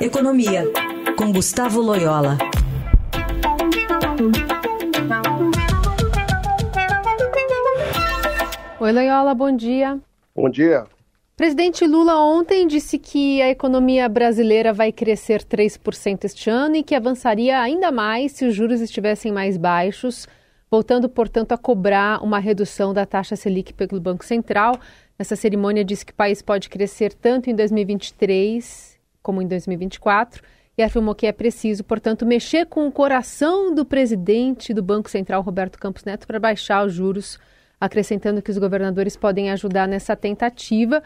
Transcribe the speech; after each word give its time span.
Economia, 0.00 0.64
com 1.14 1.30
Gustavo 1.30 1.82
Loyola. 1.82 2.38
Oi, 8.80 8.92
Loyola, 8.92 9.34
bom 9.34 9.54
dia. 9.54 10.00
Bom 10.34 10.48
dia. 10.48 10.86
Presidente 11.36 11.86
Lula 11.86 12.16
ontem 12.16 12.66
disse 12.66 12.98
que 12.98 13.42
a 13.42 13.50
economia 13.50 14.08
brasileira 14.08 14.72
vai 14.72 14.90
crescer 14.90 15.42
3% 15.42 16.24
este 16.24 16.48
ano 16.48 16.76
e 16.76 16.82
que 16.82 16.94
avançaria 16.94 17.60
ainda 17.60 17.92
mais 17.92 18.32
se 18.32 18.46
os 18.46 18.54
juros 18.54 18.80
estivessem 18.80 19.30
mais 19.30 19.58
baixos, 19.58 20.26
voltando, 20.70 21.10
portanto, 21.10 21.52
a 21.52 21.58
cobrar 21.58 22.24
uma 22.24 22.38
redução 22.38 22.94
da 22.94 23.04
taxa 23.04 23.36
Selic 23.36 23.74
pelo 23.74 24.00
Banco 24.00 24.24
Central. 24.24 24.78
Nessa 25.18 25.36
cerimônia, 25.36 25.84
disse 25.84 26.06
que 26.06 26.12
o 26.12 26.16
país 26.16 26.40
pode 26.40 26.70
crescer 26.70 27.12
tanto 27.12 27.50
em 27.50 27.54
2023 27.54 28.98
como 29.22 29.40
em 29.42 29.46
2024 29.46 30.42
e 30.76 30.82
afirmou 30.82 31.14
que 31.14 31.26
é 31.26 31.32
preciso, 31.32 31.84
portanto, 31.84 32.24
mexer 32.24 32.66
com 32.66 32.86
o 32.86 32.92
coração 32.92 33.74
do 33.74 33.84
presidente 33.84 34.72
do 34.72 34.82
Banco 34.82 35.10
Central, 35.10 35.42
Roberto 35.42 35.78
Campos 35.78 36.04
Neto, 36.04 36.26
para 36.26 36.38
baixar 36.38 36.86
os 36.86 36.92
juros 36.92 37.38
acrescentando 37.80 38.42
que 38.42 38.50
os 38.50 38.58
governadores 38.58 39.16
podem 39.16 39.50
ajudar 39.50 39.88
nessa 39.88 40.14
tentativa. 40.14 41.02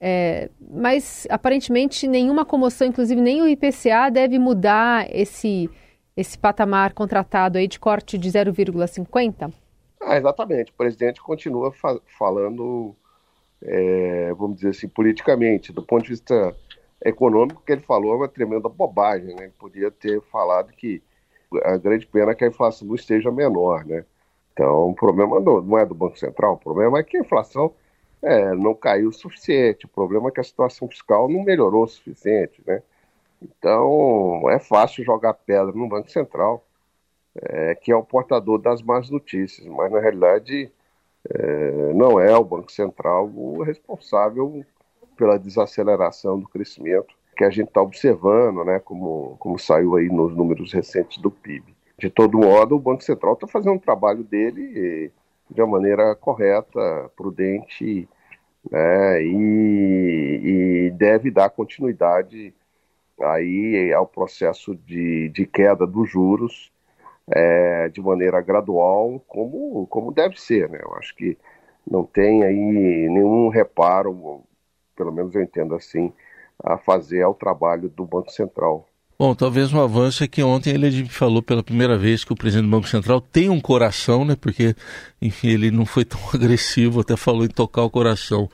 É, 0.00 0.50
mas 0.60 1.26
aparentemente 1.30 2.06
nenhuma 2.06 2.44
comoção, 2.44 2.86
inclusive 2.86 3.20
nem 3.20 3.42
o 3.42 3.48
IPCA, 3.48 4.10
deve 4.10 4.38
mudar 4.38 5.06
esse, 5.14 5.70
esse 6.16 6.38
patamar 6.38 6.92
contratado 6.92 7.58
aí 7.58 7.68
de 7.68 7.78
corte 7.78 8.18
de 8.18 8.30
0,50? 8.30 9.52
Ah, 10.00 10.16
exatamente. 10.16 10.70
O 10.72 10.74
presidente 10.74 11.20
continua 11.22 11.72
fa 11.72 11.98
falando, 12.18 12.94
é, 13.62 14.34
vamos 14.34 14.56
dizer 14.56 14.70
assim, 14.70 14.88
politicamente. 14.88 15.72
Do 15.72 15.82
ponto 15.82 16.04
de 16.04 16.10
vista 16.10 16.54
econômico, 17.04 17.62
que 17.64 17.72
ele 17.72 17.82
falou 17.82 18.14
é 18.14 18.16
uma 18.16 18.28
tremenda 18.28 18.68
bobagem. 18.68 19.34
Né? 19.34 19.44
Ele 19.44 19.52
podia 19.58 19.90
ter 19.90 20.20
falado 20.22 20.72
que 20.72 21.02
a 21.62 21.76
grande 21.76 22.06
pena 22.06 22.32
é 22.32 22.34
que 22.34 22.44
a 22.44 22.48
inflação 22.48 22.88
não 22.88 22.94
esteja 22.94 23.30
menor, 23.30 23.84
né? 23.84 24.04
Então, 24.52 24.90
o 24.90 24.94
problema 24.94 25.40
não, 25.40 25.78
é 25.78 25.84
do 25.84 25.94
Banco 25.94 26.18
Central, 26.18 26.54
o 26.54 26.58
problema 26.58 26.98
é 26.98 27.02
que 27.02 27.16
a 27.16 27.20
inflação 27.20 27.74
é, 28.22 28.54
não 28.54 28.74
caiu 28.74 29.08
o 29.08 29.12
suficiente, 29.12 29.84
o 29.86 29.88
problema 29.88 30.28
é 30.28 30.30
que 30.32 30.40
a 30.40 30.44
situação 30.44 30.88
fiscal 30.88 31.28
não 31.28 31.42
melhorou 31.42 31.84
o 31.84 31.88
suficiente, 31.88 32.62
né? 32.66 32.82
Então, 33.42 34.48
é 34.50 34.58
fácil 34.58 35.04
jogar 35.04 35.34
pedra 35.34 35.72
no 35.72 35.88
Banco 35.88 36.10
Central, 36.10 36.64
é, 37.34 37.74
que 37.74 37.92
é 37.92 37.96
o 37.96 38.04
portador 38.04 38.58
das 38.58 38.80
más 38.80 39.10
notícias, 39.10 39.66
mas 39.66 39.90
na 39.92 40.00
realidade 40.00 40.72
é, 41.28 41.92
não 41.94 42.20
é 42.20 42.36
o 42.36 42.44
Banco 42.44 42.70
Central 42.70 43.26
o 43.34 43.62
responsável 43.62 44.64
pela 45.14 45.38
desaceleração 45.38 46.38
do 46.38 46.48
crescimento 46.48 47.14
que 47.34 47.44
a 47.44 47.50
gente 47.50 47.68
está 47.68 47.82
observando, 47.82 48.64
né, 48.64 48.78
como, 48.78 49.36
como 49.38 49.58
saiu 49.58 49.96
aí 49.96 50.08
nos 50.08 50.34
números 50.34 50.72
recentes 50.72 51.18
do 51.18 51.30
PIB. 51.30 51.74
De 51.98 52.08
todo 52.08 52.38
modo, 52.38 52.76
o 52.76 52.80
Banco 52.80 53.02
Central 53.02 53.34
está 53.34 53.46
fazendo 53.46 53.76
o 53.76 53.80
trabalho 53.80 54.22
dele 54.22 55.10
de 55.50 55.60
uma 55.60 55.72
maneira 55.78 56.14
correta, 56.14 57.10
prudente, 57.16 58.08
né, 58.70 59.22
e, 59.22 60.40
e, 60.42 60.90
deve 60.92 61.30
dar 61.30 61.50
continuidade 61.50 62.54
aí 63.20 63.92
ao 63.92 64.06
processo 64.06 64.74
de, 64.74 65.28
de 65.28 65.46
queda 65.46 65.86
dos 65.86 66.08
juros 66.08 66.72
é, 67.30 67.88
de 67.88 68.00
maneira 68.00 68.40
gradual, 68.40 69.22
como, 69.28 69.86
como 69.86 70.12
deve 70.12 70.40
ser. 70.40 70.68
Né? 70.68 70.80
Eu 70.82 70.94
acho 70.94 71.14
que 71.14 71.36
não 71.88 72.04
tem 72.04 72.42
aí 72.42 73.08
nenhum 73.08 73.48
reparo, 73.48 74.42
pelo 74.96 75.12
menos 75.12 75.34
eu 75.34 75.42
entendo 75.42 75.74
assim, 75.74 76.12
a 76.62 76.78
fazer 76.78 77.22
ao 77.22 77.34
trabalho 77.34 77.88
do 77.88 78.04
Banco 78.04 78.30
Central. 78.30 78.88
Bom, 79.16 79.34
talvez 79.34 79.72
um 79.72 79.80
avanço 79.80 80.24
é 80.24 80.28
que 80.28 80.42
ontem 80.42 80.74
ele 80.74 81.04
falou 81.06 81.40
pela 81.40 81.62
primeira 81.62 81.96
vez 81.96 82.24
que 82.24 82.32
o 82.32 82.36
presidente 82.36 82.66
do 82.66 82.70
Banco 82.70 82.88
Central 82.88 83.20
tem 83.20 83.48
um 83.48 83.60
coração, 83.60 84.24
né? 84.24 84.34
Porque, 84.34 84.74
enfim, 85.22 85.48
ele 85.48 85.70
não 85.70 85.86
foi 85.86 86.04
tão 86.04 86.18
agressivo, 86.34 87.00
até 87.00 87.16
falou 87.16 87.44
em 87.44 87.48
tocar 87.48 87.82
o 87.84 87.90
coração 87.90 88.48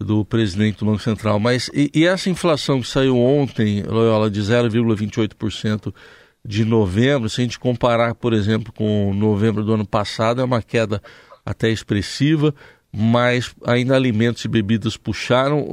do 0.00 0.24
presidente 0.24 0.78
do 0.78 0.86
Banco 0.86 1.00
Central. 1.00 1.38
Mas 1.38 1.70
e, 1.72 1.90
e 1.94 2.04
essa 2.04 2.28
inflação 2.28 2.80
que 2.80 2.88
saiu 2.88 3.16
ontem, 3.16 3.84
Loyola, 3.84 4.28
de 4.28 4.40
0,28% 4.40 5.94
de 6.44 6.64
novembro, 6.64 7.28
se 7.28 7.40
a 7.40 7.44
gente 7.44 7.58
comparar, 7.58 8.16
por 8.16 8.32
exemplo, 8.32 8.72
com 8.72 9.14
novembro 9.14 9.62
do 9.62 9.74
ano 9.74 9.86
passado, 9.86 10.40
é 10.40 10.44
uma 10.44 10.60
queda 10.60 11.00
até 11.46 11.70
expressiva, 11.70 12.52
mas 12.94 13.54
ainda 13.64 13.96
alimentos 13.96 14.44
e 14.44 14.48
bebidas 14.48 14.96
puxaram. 14.96 15.64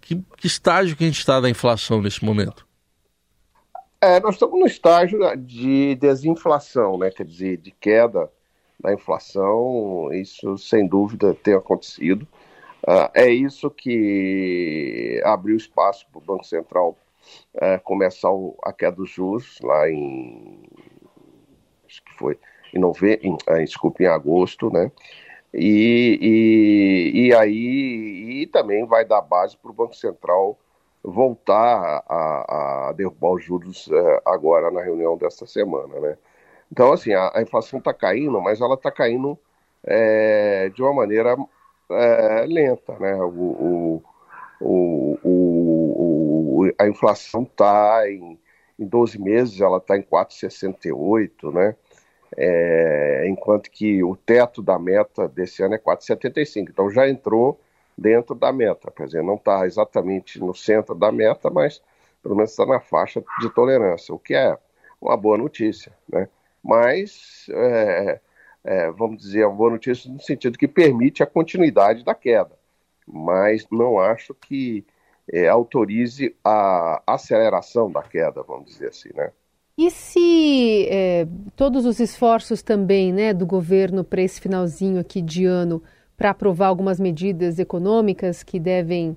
Que, 0.00 0.22
que 0.36 0.46
estágio 0.46 0.96
que 0.96 1.04
a 1.04 1.06
gente 1.06 1.18
está 1.18 1.40
da 1.40 1.50
inflação 1.50 2.00
nesse 2.00 2.24
momento? 2.24 2.66
É, 4.00 4.20
nós 4.20 4.34
estamos 4.34 4.58
no 4.58 4.66
estágio 4.66 5.18
de 5.36 5.94
desinflação, 5.94 6.98
né? 6.98 7.10
quer 7.10 7.24
dizer, 7.24 7.56
de 7.56 7.70
queda 7.70 8.30
da 8.78 8.92
inflação, 8.92 10.12
isso 10.12 10.58
sem 10.58 10.86
dúvida 10.86 11.34
tem 11.34 11.54
acontecido. 11.54 12.26
Uh, 12.86 13.08
é 13.14 13.30
isso 13.30 13.70
que 13.70 15.22
abriu 15.24 15.56
espaço 15.56 16.06
para 16.12 16.18
o 16.18 16.22
Banco 16.22 16.44
Central 16.44 16.98
uh, 17.54 17.82
começar 17.82 18.30
o, 18.30 18.54
a 18.62 18.74
queda 18.74 18.96
dos 18.96 19.08
juros 19.08 19.58
lá 19.62 19.88
em. 19.88 20.60
Acho 21.86 22.04
que 22.04 22.12
foi 22.12 22.38
em 22.74 22.78
novembro, 22.78 23.26
em, 23.26 23.32
uh, 23.32 23.64
desculpa, 23.64 24.02
em 24.02 24.06
agosto, 24.06 24.70
né? 24.70 24.92
E, 25.54 26.18
e, 27.14 27.28
e 27.28 27.34
aí 27.34 28.42
e 28.42 28.46
também 28.48 28.84
vai 28.86 29.04
dar 29.04 29.20
base 29.22 29.56
para 29.56 29.70
o 29.70 29.74
Banco 29.74 29.94
Central 29.94 30.58
voltar 31.02 32.02
a, 32.08 32.88
a 32.88 32.92
derrubar 32.92 33.34
os 33.34 33.44
juros 33.44 33.88
é, 33.92 34.22
agora 34.24 34.70
na 34.70 34.82
reunião 34.82 35.16
desta 35.16 35.46
semana, 35.46 36.00
né? 36.00 36.18
Então, 36.72 36.92
assim, 36.92 37.12
a, 37.12 37.30
a 37.34 37.42
inflação 37.42 37.78
está 37.78 37.94
caindo, 37.94 38.40
mas 38.40 38.60
ela 38.60 38.74
está 38.74 38.90
caindo 38.90 39.38
é, 39.84 40.70
de 40.70 40.82
uma 40.82 40.94
maneira 40.94 41.36
é, 41.90 42.46
lenta, 42.46 42.98
né? 42.98 43.14
O, 43.16 44.02
o, 44.60 45.18
o, 45.22 46.72
a 46.78 46.88
inflação 46.88 47.42
está 47.42 48.10
em, 48.10 48.38
em 48.78 48.86
12 48.86 49.20
meses, 49.20 49.60
ela 49.60 49.78
está 49.78 49.96
em 49.96 50.02
4,68, 50.02 51.52
né? 51.52 51.76
É, 52.36 53.26
enquanto 53.28 53.70
que 53.70 54.02
o 54.02 54.16
teto 54.16 54.62
da 54.62 54.78
meta 54.78 55.28
desse 55.28 55.62
ano 55.62 55.74
é 55.74 55.78
4,75. 55.78 56.68
Então 56.70 56.90
já 56.90 57.08
entrou 57.08 57.60
dentro 57.96 58.34
da 58.34 58.52
meta. 58.52 58.90
Quer 58.90 59.06
dizer, 59.06 59.22
não 59.22 59.34
está 59.34 59.66
exatamente 59.66 60.40
no 60.40 60.54
centro 60.54 60.94
da 60.94 61.12
meta, 61.12 61.50
mas 61.50 61.80
pelo 62.22 62.34
menos 62.34 62.50
está 62.50 62.64
na 62.64 62.80
faixa 62.80 63.22
de 63.40 63.50
tolerância, 63.50 64.14
o 64.14 64.18
que 64.18 64.34
é 64.34 64.56
uma 65.00 65.16
boa 65.16 65.36
notícia. 65.36 65.92
Né? 66.08 66.28
Mas, 66.62 67.46
é, 67.50 68.20
é, 68.64 68.90
vamos 68.90 69.18
dizer, 69.18 69.44
uma 69.46 69.54
boa 69.54 69.70
notícia 69.70 70.10
no 70.10 70.20
sentido 70.20 70.58
que 70.58 70.66
permite 70.66 71.22
a 71.22 71.26
continuidade 71.26 72.02
da 72.02 72.14
queda. 72.14 72.52
Mas 73.06 73.66
não 73.70 74.00
acho 74.00 74.34
que 74.34 74.84
é, 75.30 75.46
autorize 75.48 76.34
a 76.42 77.02
aceleração 77.06 77.90
da 77.90 78.02
queda, 78.02 78.42
vamos 78.42 78.70
dizer 78.70 78.88
assim, 78.88 79.10
né? 79.14 79.30
E 79.76 79.90
se 79.90 80.86
é, 80.88 81.26
todos 81.56 81.84
os 81.84 81.98
esforços 81.98 82.62
também 82.62 83.12
né, 83.12 83.34
do 83.34 83.44
governo 83.44 84.04
para 84.04 84.22
esse 84.22 84.40
finalzinho 84.40 85.00
aqui 85.00 85.20
de 85.20 85.44
ano 85.44 85.82
para 86.16 86.30
aprovar 86.30 86.68
algumas 86.68 87.00
medidas 87.00 87.58
econômicas 87.58 88.44
que 88.44 88.60
devem 88.60 89.16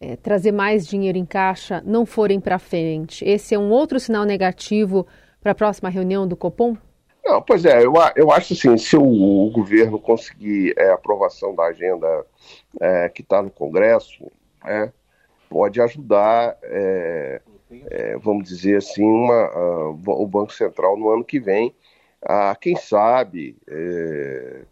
é, 0.00 0.16
trazer 0.16 0.50
mais 0.50 0.84
dinheiro 0.84 1.16
em 1.16 1.24
caixa 1.24 1.80
não 1.86 2.04
forem 2.04 2.40
para 2.40 2.58
frente. 2.58 3.24
Esse 3.24 3.54
é 3.54 3.58
um 3.58 3.70
outro 3.70 4.00
sinal 4.00 4.24
negativo 4.24 5.06
para 5.40 5.52
a 5.52 5.54
próxima 5.54 5.88
reunião 5.88 6.26
do 6.26 6.36
Copom? 6.36 6.76
Não, 7.24 7.40
pois 7.40 7.64
é, 7.64 7.84
eu, 7.84 7.92
eu 8.16 8.32
acho 8.32 8.54
assim, 8.54 8.76
se 8.76 8.96
o, 8.96 9.04
o 9.04 9.50
governo 9.52 10.00
conseguir 10.00 10.74
é, 10.76 10.90
aprovação 10.90 11.54
da 11.54 11.66
agenda 11.66 12.26
é, 12.80 13.08
que 13.08 13.22
está 13.22 13.40
no 13.40 13.50
Congresso, 13.50 14.26
é, 14.66 14.90
pode 15.48 15.80
ajudar, 15.80 16.56
é, 17.90 18.16
vamos 18.18 18.48
dizer 18.48 18.76
assim, 18.76 19.04
uma, 19.04 19.90
o 20.06 20.26
Banco 20.26 20.52
Central 20.52 20.96
no 20.96 21.10
ano 21.10 21.24
que 21.24 21.40
vem 21.40 21.74
a, 22.22 22.54
quem 22.54 22.76
sabe, 22.76 23.56
é, 23.68 24.62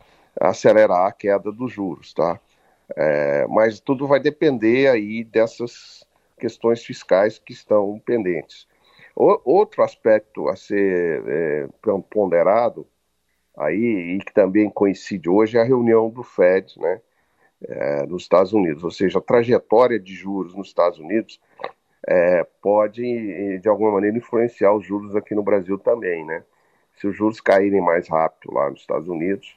acelerar 0.41 1.07
a 1.07 1.13
queda 1.13 1.51
dos 1.51 1.73
juros, 1.73 2.13
tá? 2.13 2.41
É, 2.97 3.47
mas 3.49 3.81
tudo 3.81 4.07
vai 4.07 4.21
depender 4.21 4.89
aí 4.89 5.25
dessas 5.25 6.05
questões 6.39 6.85
fiscais 6.85 7.39
que 7.39 7.53
estão 7.53 8.01
pendentes. 8.05 8.67
O, 9.15 9.41
outro 9.45 9.83
aspecto 9.83 10.49
a 10.49 10.57
ser 10.57 11.23
é, 11.27 11.69
ponderado 12.09 12.87
aí, 13.57 14.17
e 14.17 14.19
que 14.19 14.33
também 14.33 14.71
coincide 14.71 15.29
hoje, 15.29 15.59
é 15.59 15.61
a 15.61 15.65
reunião 15.65 16.09
do 16.09 16.23
Fed, 16.23 16.79
né, 16.79 17.01
é, 17.63 18.07
nos 18.07 18.23
Estados 18.23 18.53
Unidos, 18.53 18.83
ou 18.83 18.91
seja, 18.91 19.19
a 19.19 19.23
trajetória 19.23 19.99
de 19.99 20.15
juros 20.15 20.55
nos 20.55 20.69
Estados 20.69 20.99
Unidos 20.99 21.41
é, 22.11 22.45
pode, 22.61 23.61
de 23.61 23.69
alguma 23.69 23.93
maneira, 23.93 24.19
influenciar 24.19 24.75
os 24.75 24.85
juros 24.85 25.15
aqui 25.15 25.33
no 25.33 25.45
Brasil 25.45 25.79
também, 25.79 26.27
né? 26.27 26.43
Se 26.97 27.07
os 27.07 27.17
juros 27.17 27.41
caírem 27.41 27.81
mais 27.81 28.09
rápido 28.09 28.53
lá 28.53 28.69
nos 28.69 28.81
Estados 28.81 29.07
Unidos, 29.07 29.57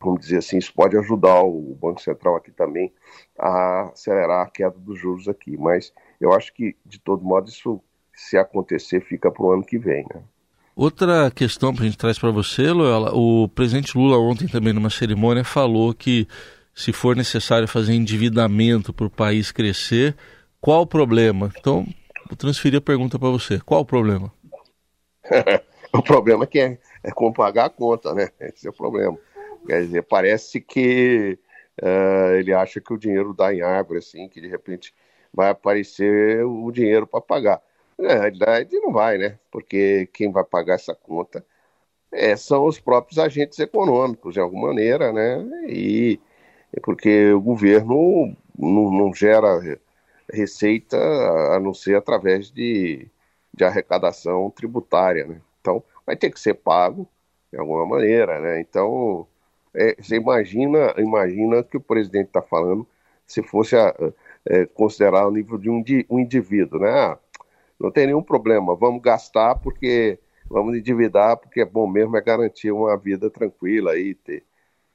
vamos 0.00 0.20
dizer 0.20 0.38
assim, 0.38 0.58
isso 0.58 0.72
pode 0.72 0.96
ajudar 0.96 1.42
o 1.42 1.76
Banco 1.80 2.00
Central 2.00 2.36
aqui 2.36 2.52
também 2.52 2.92
a 3.36 3.90
acelerar 3.92 4.46
a 4.46 4.50
queda 4.50 4.76
dos 4.78 4.96
juros 4.96 5.26
aqui. 5.26 5.56
Mas 5.56 5.92
eu 6.20 6.32
acho 6.32 6.54
que, 6.54 6.76
de 6.86 7.00
todo 7.00 7.24
modo, 7.24 7.48
isso 7.48 7.82
se 8.14 8.38
acontecer, 8.38 9.00
fica 9.00 9.28
para 9.28 9.42
o 9.42 9.50
ano 9.50 9.64
que 9.64 9.76
vem. 9.76 10.06
Né? 10.14 10.22
Outra 10.76 11.32
questão 11.32 11.74
que 11.74 11.82
a 11.82 11.84
gente 11.84 11.98
traz 11.98 12.16
para 12.16 12.30
você, 12.30 12.70
Loyola, 12.70 13.12
o 13.12 13.48
presidente 13.48 13.98
Lula 13.98 14.16
ontem 14.18 14.46
também 14.46 14.72
numa 14.72 14.90
cerimônia 14.90 15.42
falou 15.42 15.92
que 15.92 16.28
se 16.72 16.92
for 16.92 17.16
necessário 17.16 17.66
fazer 17.66 17.92
endividamento 17.92 18.92
para 18.92 19.06
o 19.06 19.10
país 19.10 19.50
crescer, 19.50 20.16
qual 20.60 20.82
o 20.82 20.86
problema? 20.86 21.52
Então, 21.58 21.86
vou 22.26 22.36
transferir 22.36 22.78
a 22.78 22.82
pergunta 22.82 23.18
para 23.18 23.28
você. 23.28 23.60
Qual 23.60 23.80
o 23.80 23.84
problema? 23.84 24.32
o 25.92 26.02
problema 26.02 26.44
é 26.44 26.46
que 26.46 26.58
é, 26.58 26.78
é 27.02 27.10
como 27.10 27.32
pagar 27.32 27.66
a 27.66 27.70
conta, 27.70 28.14
né? 28.14 28.30
Esse 28.40 28.66
é 28.66 28.70
o 28.70 28.72
problema. 28.72 29.16
Quer 29.66 29.82
dizer, 29.82 30.02
parece 30.02 30.60
que 30.60 31.38
uh, 31.82 32.34
ele 32.36 32.52
acha 32.52 32.80
que 32.80 32.92
o 32.92 32.98
dinheiro 32.98 33.34
dá 33.34 33.52
em 33.54 33.62
árvore, 33.62 33.98
assim, 33.98 34.28
que 34.28 34.40
de 34.40 34.48
repente 34.48 34.94
vai 35.32 35.50
aparecer 35.50 36.44
o 36.44 36.70
dinheiro 36.70 37.06
para 37.06 37.20
pagar. 37.20 37.62
Na 37.98 38.14
realidade, 38.14 38.78
não 38.80 38.92
vai, 38.92 39.18
né? 39.18 39.38
Porque 39.50 40.08
quem 40.12 40.30
vai 40.30 40.44
pagar 40.44 40.74
essa 40.74 40.94
conta 40.94 41.44
é, 42.12 42.36
são 42.36 42.66
os 42.66 42.80
próprios 42.80 43.18
agentes 43.18 43.58
econômicos, 43.58 44.34
de 44.34 44.40
alguma 44.40 44.68
maneira, 44.68 45.12
né? 45.12 45.44
E 45.68 46.20
porque 46.82 47.32
o 47.32 47.40
governo 47.40 48.34
não, 48.56 48.90
não 48.90 49.14
gera 49.14 49.78
receita 50.32 50.96
a 51.54 51.60
não 51.60 51.74
ser 51.74 51.96
através 51.96 52.50
de, 52.50 53.08
de 53.54 53.64
arrecadação 53.64 54.50
tributária, 54.50 55.26
né? 55.26 55.40
Então, 55.60 55.82
vai 56.06 56.16
ter 56.16 56.30
que 56.30 56.40
ser 56.40 56.54
pago 56.54 57.08
de 57.52 57.58
alguma 57.58 57.86
maneira, 57.86 58.40
né? 58.40 58.60
Então, 58.60 59.26
é, 59.74 59.96
você 60.00 60.16
imagina, 60.16 60.94
imagina 60.98 61.62
que 61.62 61.76
o 61.76 61.80
presidente 61.80 62.28
está 62.28 62.42
falando 62.42 62.86
se 63.26 63.42
fosse 63.42 63.76
a, 63.76 63.94
é, 64.46 64.66
considerar 64.66 65.26
o 65.28 65.30
nível 65.30 65.58
de 65.58 65.70
um, 65.70 65.82
um 66.10 66.18
indivíduo, 66.20 66.80
né? 66.80 66.90
Ah, 66.90 67.18
não 67.78 67.90
tem 67.90 68.06
nenhum 68.06 68.22
problema, 68.22 68.74
vamos 68.74 69.02
gastar 69.02 69.54
porque 69.56 70.18
vamos 70.48 70.76
endividar 70.76 71.36
porque 71.36 71.60
é 71.60 71.64
bom 71.64 71.86
mesmo 71.86 72.16
é 72.16 72.20
garantir 72.20 72.72
uma 72.72 72.96
vida 72.96 73.30
tranquila 73.30 73.92
aí, 73.92 74.14
ter, 74.14 74.44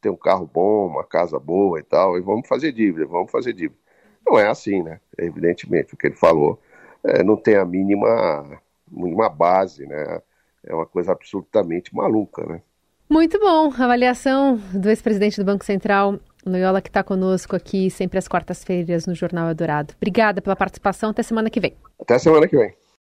ter 0.02 0.10
um 0.10 0.18
carro 0.18 0.46
bom, 0.52 0.88
uma 0.88 1.04
casa 1.04 1.40
boa 1.40 1.80
e 1.80 1.84
tal, 1.84 2.18
e 2.18 2.22
vamos 2.22 2.48
fazer 2.48 2.72
dívida, 2.72 3.06
vamos 3.06 3.32
fazer 3.32 3.54
dívida. 3.54 3.83
Não 4.26 4.38
é 4.38 4.48
assim, 4.48 4.82
né? 4.82 5.00
Evidentemente, 5.18 5.94
o 5.94 5.98
que 5.98 6.08
ele 6.08 6.16
falou 6.16 6.60
é, 7.04 7.24
não 7.24 7.36
tem 7.36 7.56
a 7.56 7.66
mínima, 7.66 8.60
mínima 8.90 9.30
base, 9.30 9.86
né? 9.86 10.22
É 10.66 10.74
uma 10.74 10.86
coisa 10.86 11.12
absolutamente 11.12 11.94
maluca, 11.94 12.46
né? 12.46 12.62
Muito 13.10 13.38
bom. 13.40 13.68
Avaliação 13.68 14.60
do 14.74 14.90
ex-presidente 14.90 15.38
do 15.38 15.46
Banco 15.46 15.66
Central, 15.66 16.20
Loyola, 16.46 16.82
que 16.82 16.90
está 16.90 17.04
conosco 17.04 17.56
aqui 17.56 17.90
sempre 17.90 18.18
às 18.18 18.28
quartas-feiras 18.28 19.06
no 19.06 19.14
Jornal 19.14 19.50
Eldorado. 19.50 19.94
Obrigada 19.98 20.42
pela 20.42 20.56
participação. 20.56 21.10
Até 21.10 21.22
semana 21.22 21.50
que 21.50 21.60
vem. 21.60 21.76
Até 22.00 22.18
semana 22.18 22.48
que 22.48 22.58
vem. 22.58 22.74